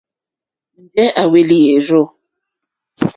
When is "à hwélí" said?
1.19-1.57